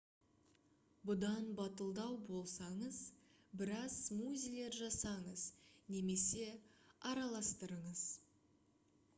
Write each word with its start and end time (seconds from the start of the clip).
бұдан 1.09 1.43
батылдау 1.57 2.15
болсаңыз 2.29 2.97
біраз 3.61 3.99
смузилер 4.07 4.79
жасаңыз 4.79 5.45
немесе 5.97 6.49
араластырыңыз 7.11 8.05